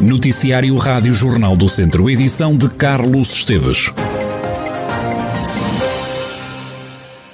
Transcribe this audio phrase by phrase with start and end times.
[0.00, 3.92] Noticiário Rádio Jornal do Centro, edição de Carlos Esteves.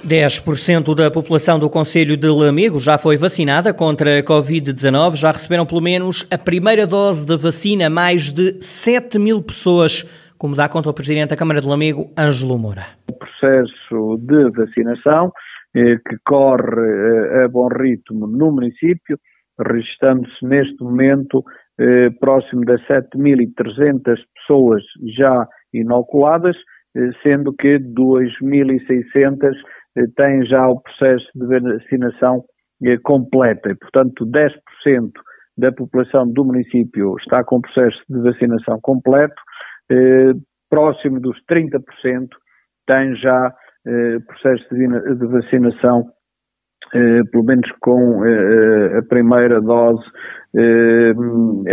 [0.03, 5.15] 10% da população do Conselho de Lamego já foi vacinada contra a Covid-19.
[5.15, 10.01] Já receberam pelo menos a primeira dose de vacina, mais de 7 mil pessoas,
[10.35, 12.87] como dá conta o Presidente da Câmara de Lamego, Ângelo Moura.
[13.07, 15.31] O processo de vacinação
[15.75, 19.19] eh, que corre eh, a bom ritmo no município,
[19.59, 21.43] registrando-se neste momento
[21.79, 24.83] eh, próximo das 7.300 pessoas
[25.17, 26.55] já inoculadas,
[26.95, 29.55] eh, sendo que 2.600
[29.97, 32.43] eh, têm já o processo de vacinação
[32.83, 33.71] eh, completa.
[33.71, 35.11] E, portanto, 10%
[35.57, 39.41] da população do município está com o processo de vacinação completo,
[39.89, 40.33] eh,
[40.69, 42.29] próximo dos 30%
[42.87, 43.53] tem já
[44.27, 46.05] processo de vacinação
[46.91, 48.21] pelo menos com
[48.97, 50.03] a primeira dose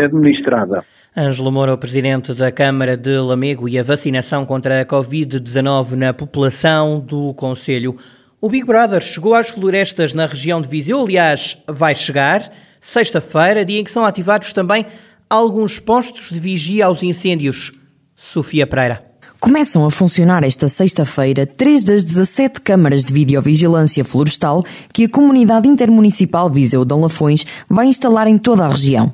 [0.04, 0.84] administrada.
[1.16, 6.14] Ângelo Moura, o presidente da Câmara de Lamego e a vacinação contra a Covid-19 na
[6.14, 7.94] população do Conselho.
[8.40, 12.40] O Big Brother chegou às florestas na região de Viseu, aliás, vai chegar
[12.80, 14.86] sexta-feira, dia em que são ativados também
[15.30, 17.72] alguns postos de vigia aos incêndios.
[18.14, 19.11] Sofia Pereira.
[19.42, 25.66] Começam a funcionar esta sexta-feira três das 17 câmaras de videovigilância florestal que a Comunidade
[25.66, 29.12] Intermunicipal Viseu de Lafões vai instalar em toda a região.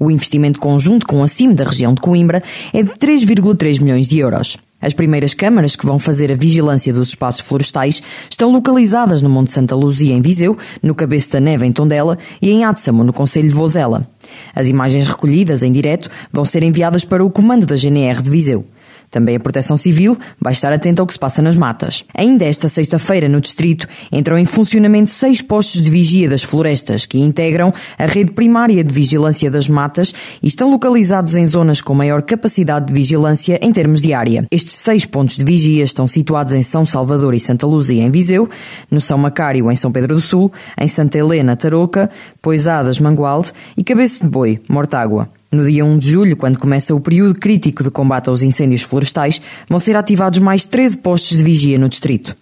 [0.00, 4.18] O investimento conjunto com a CIM da região de Coimbra é de 3,3 milhões de
[4.18, 4.56] euros.
[4.80, 9.52] As primeiras câmaras que vão fazer a vigilância dos espaços florestais estão localizadas no Monte
[9.52, 13.48] Santa Luzia, em Viseu, no Cabeço da Neve, em Tondela e em Adsamo, no Conselho
[13.48, 14.08] de Vozela.
[14.54, 18.64] As imagens recolhidas em direto vão ser enviadas para o comando da GNR de Viseu.
[19.10, 22.04] Também a Proteção Civil vai estar atenta ao que se passa nas matas.
[22.14, 27.18] Ainda esta sexta-feira, no Distrito, entram em funcionamento seis postos de vigia das florestas, que
[27.18, 32.22] integram a rede primária de vigilância das matas e estão localizados em zonas com maior
[32.22, 34.46] capacidade de vigilância em termos de área.
[34.50, 38.48] Estes seis pontos de vigia estão situados em São Salvador e Santa Luzia, em Viseu,
[38.90, 42.10] no São Macário, em São Pedro do Sul, em Santa Helena, Tarouca,
[42.42, 45.28] Poisadas, Mangualde e Cabeça de Boi, Mortágua.
[45.50, 49.40] No dia 1 de julho, quando começa o período crítico de combate aos incêndios florestais,
[49.68, 52.36] vão ser ativados mais 13 postos de vigia no distrito.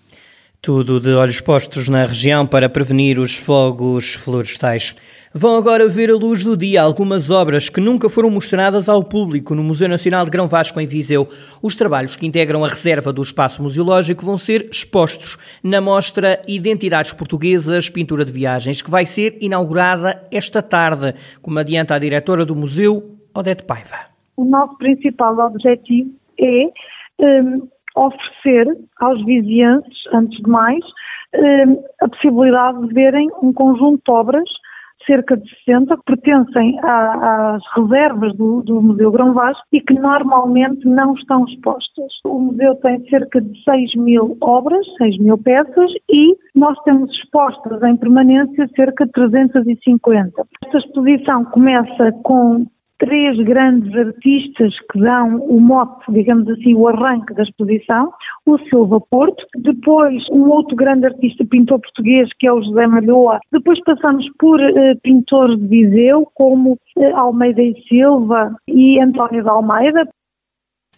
[0.63, 4.95] Tudo de olhos postos na região para prevenir os fogos florestais.
[5.37, 9.53] Vão agora ver a luz do dia algumas obras que nunca foram mostradas ao público
[9.53, 11.27] no Museu Nacional de Grão Vasco, em Viseu.
[11.61, 17.13] Os trabalhos que integram a reserva do espaço museológico vão ser expostos na mostra Identidades
[17.13, 22.55] Portuguesas, Pintura de Viagens, que vai ser inaugurada esta tarde, como adianta a diretora do
[22.55, 23.03] museu,
[23.37, 24.07] Odete Paiva.
[24.37, 26.67] O nosso principal objetivo é
[27.19, 28.69] um, oferecer
[29.01, 30.85] aos viziantes, antes de mais,
[31.33, 31.65] eh,
[32.01, 34.49] a possibilidade de verem um conjunto de obras,
[35.07, 40.87] cerca de 60, que pertencem às reservas do, do Museu Grão Vaz e que normalmente
[40.87, 42.13] não estão expostas.
[42.25, 47.83] O museu tem cerca de 6 mil obras, 6 mil peças e nós temos expostas
[47.83, 50.45] em permanência cerca de 350.
[50.65, 52.67] Esta exposição começa com
[52.99, 58.13] três grandes artistas que dão o mote, digamos assim, o arranque da exposição,
[58.47, 63.41] o Silva Porto, depois um outro grande artista pintor português que é o José Malhoa,
[63.53, 69.49] depois passamos por uh, pintores de Viseu como uh, Almeida e Silva e António de
[69.49, 70.09] Almeida.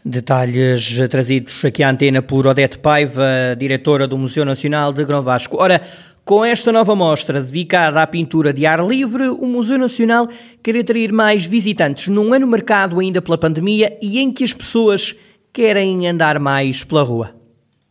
[0.05, 5.57] Detalhes trazidos aqui à antena por Odete Paiva, diretora do Museu Nacional de Grão Vasco.
[5.61, 5.81] Ora,
[6.27, 10.27] com esta nova mostra dedicada à pintura de ar livre, o Museu Nacional
[10.61, 15.15] quer atrair mais visitantes num ano marcado ainda pela pandemia e em que as pessoas
[15.55, 17.31] querem andar mais pela rua.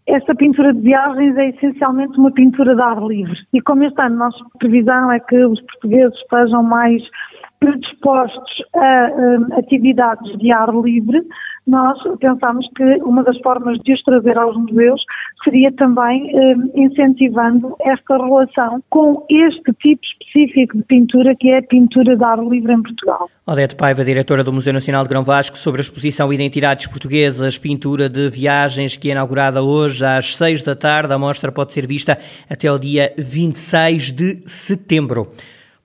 [0.05, 3.37] Esta pintura de viagens é essencialmente uma pintura de ar livre.
[3.53, 7.01] E como este ano nossa previsão é que os portugueses estejam mais
[7.65, 11.25] predispostos a um, atividades de ar livre,
[11.65, 15.01] nós pensamos que uma das formas de os trazer aos museus
[15.43, 21.63] seria também um, incentivando esta relação com este tipo específico de pintura que é a
[21.63, 23.27] pintura de ar livre em Portugal.
[23.47, 28.07] Odete Paiva, diretora do Museu Nacional de Grão Vasco, sobre a exposição Identidades Portuguesas, pintura
[28.07, 31.13] de viagens, que é inaugurada hoje às seis da tarde.
[31.13, 32.15] A mostra pode ser vista
[32.47, 35.31] até o dia 26 de setembro.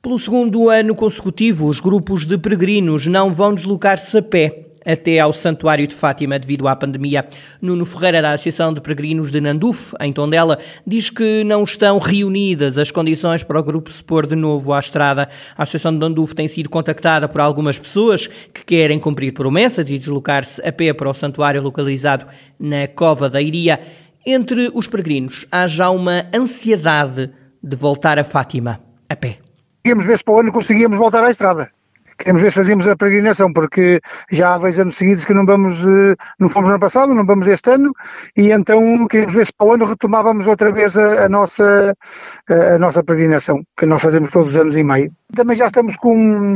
[0.03, 5.31] Pelo segundo ano consecutivo, os grupos de peregrinos não vão deslocar-se a pé até ao
[5.31, 7.29] Santuário de Fátima devido à pandemia.
[7.61, 12.79] Nuno Ferreira, da Associação de Peregrinos de Nanduf, em Tondela, diz que não estão reunidas
[12.79, 15.29] as condições para o grupo se pôr de novo à estrada.
[15.55, 19.99] A Associação de Nanduf tem sido contactada por algumas pessoas que querem cumprir promessas e
[19.99, 22.25] deslocar-se a pé para o santuário localizado
[22.59, 23.79] na Cova da Iria.
[24.25, 27.29] Entre os peregrinos, há já uma ansiedade
[27.63, 29.50] de voltar a Fátima a pé
[29.83, 31.71] conseguíamos ver se para o ano conseguíamos voltar à estrada.
[32.19, 33.99] queremos ver se fazíamos a peregrinação, porque
[34.31, 37.25] já há dois anos seguidos que não vamos, eh, não fomos no ano passado, não
[37.25, 37.95] vamos este ano,
[38.37, 41.97] e então queremos ver se para o ano retomávamos outra vez a, a nossa,
[42.75, 45.11] a nossa peregrinação, que nós fazemos todos os anos em maio.
[45.35, 46.55] Também já estamos com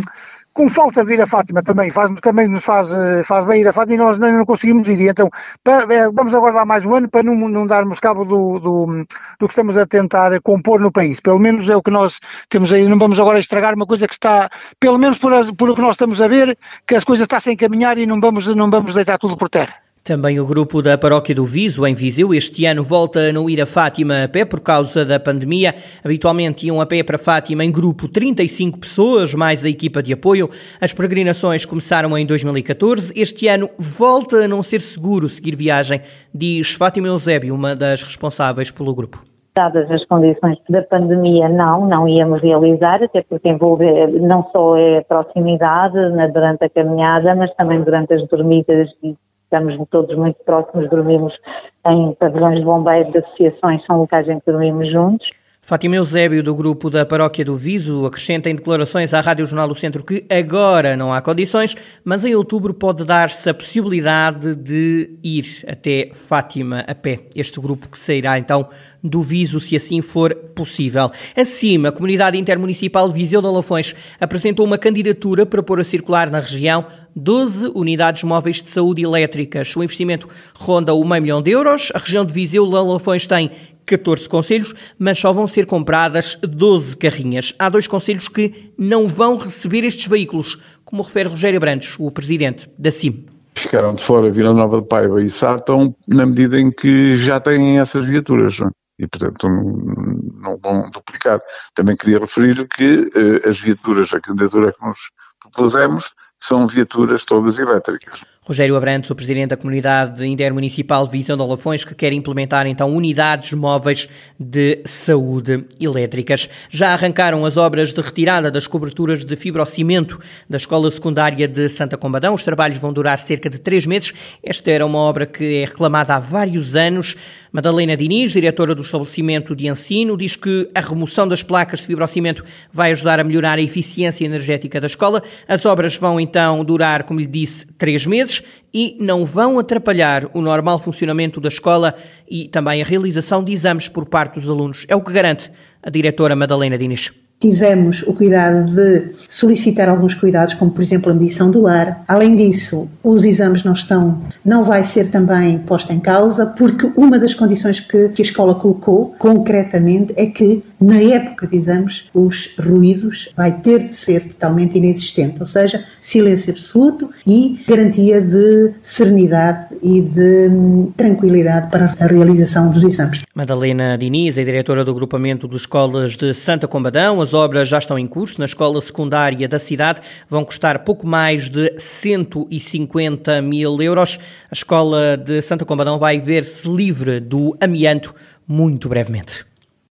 [0.54, 3.68] com falta de ir a Fátima também, faz, também nos faz, eh, faz bem ir
[3.68, 5.08] a Fátima e nós nem não conseguimos ir.
[5.08, 5.28] Então,
[5.64, 9.06] para, é, vamos aguardar mais um ano para não, não darmos cabo do, do,
[9.38, 11.20] do, que estamos a tentar compor no país.
[11.20, 12.88] Pelo menos é o que nós temos aí.
[12.88, 14.48] Não vamos agora estragar uma coisa que está,
[14.78, 16.56] pelo menos por, por o que nós estamos a ver,
[16.86, 19.83] que as coisas estão sem caminhar e não vamos, não vamos deitar tudo por terra.
[20.06, 23.58] Também o grupo da Paróquia do Viso, em Viseu, este ano volta a não ir
[23.58, 25.74] a Fátima a pé por causa da pandemia.
[26.04, 30.50] Habitualmente iam a pé para Fátima em grupo 35 pessoas, mais a equipa de apoio.
[30.78, 33.14] As peregrinações começaram em 2014.
[33.16, 36.02] Este ano volta a não ser seguro seguir viagem,
[36.34, 39.22] diz Fátima Eusébio, uma das responsáveis pelo grupo.
[39.56, 43.86] Dadas as condições da pandemia, não, não íamos realizar, até porque envolve
[44.20, 49.76] não só a proximidade né, durante a caminhada, mas também durante as dormidas e estamos
[49.90, 51.38] todos muito próximos, dormimos
[51.86, 55.30] em pavilhões de bombeiros, de associações, são locais em que dormimos juntos.
[55.66, 59.74] Fátima Eusébio, do grupo da Paróquia do Viso, acrescenta em declarações à Rádio Jornal do
[59.74, 61.74] Centro que agora não há condições,
[62.04, 67.20] mas em outubro pode dar-se a possibilidade de ir até Fátima a pé.
[67.34, 68.68] Este grupo que sairá então
[69.02, 71.10] do Viso, se assim for possível.
[71.34, 76.40] Acima, a Comunidade Intermunicipal Viseu de Alafões apresentou uma candidatura para pôr a circular na
[76.40, 79.74] região 12 unidades móveis de saúde elétricas.
[79.76, 81.92] O investimento ronda o meio milhão de euros.
[81.94, 83.50] A região de Viseu de Alafões tem
[83.86, 87.54] 14 conselhos, mas só vão ser compradas 12 carrinhas.
[87.58, 92.70] Há dois conselhos que não vão receber estes veículos, como refere Rogério Brandes, o presidente
[92.78, 93.26] da CIM.
[93.56, 97.78] Ficaram de fora Vila Nova de Paiva e Sátão na medida em que já têm
[97.78, 98.66] essas viaturas é?
[98.98, 101.40] e, portanto, não, vão duplicar.
[101.74, 105.10] Também queria referir que uh, as viaturas, a candidatura que nos
[105.40, 108.24] propusemos, são viaturas todas elétricas.
[108.46, 113.54] Rogério Abrantes, o presidente da comunidade intermunicipal Visão de Olafões, que quer implementar então unidades
[113.54, 114.06] móveis
[114.38, 116.50] de saúde elétricas.
[116.68, 121.96] Já arrancaram as obras de retirada das coberturas de fibrocimento da escola secundária de Santa
[121.96, 122.34] Combadão.
[122.34, 124.12] Os trabalhos vão durar cerca de três meses.
[124.42, 127.16] Esta era uma obra que é reclamada há vários anos.
[127.54, 132.44] Madalena Diniz, diretora do estabelecimento de ensino, diz que a remoção das placas de fibrocimento
[132.72, 135.22] vai ajudar a melhorar a eficiência energética da escola.
[135.46, 138.42] As obras vão então durar, como lhe disse, três meses
[138.74, 141.94] e não vão atrapalhar o normal funcionamento da escola
[142.28, 144.84] e também a realização de exames por parte dos alunos.
[144.88, 145.48] É o que garante
[145.80, 147.12] a diretora Madalena Diniz
[147.44, 152.02] tivemos o cuidado de solicitar alguns cuidados, como por exemplo a medição do ar.
[152.08, 157.18] Além disso, os exames não estão, não vai ser também posta em causa, porque uma
[157.18, 162.54] das condições que, que a escola colocou concretamente é que na época de exames os
[162.58, 169.76] ruídos vai ter de ser totalmente inexistente, ou seja, silêncio absoluto e garantia de serenidade
[169.82, 173.22] e de hum, tranquilidade para a realização dos exames.
[173.34, 177.20] Madalena Diniz é diretora do agrupamento de escolas de Santa Combadão.
[177.20, 180.00] As obras já estão em curso na escola secundária da cidade.
[180.28, 184.18] Vão custar pouco mais de 150 mil euros.
[184.50, 188.14] A escola de Santa Combadão vai ver-se livre do amianto
[188.46, 189.44] muito brevemente.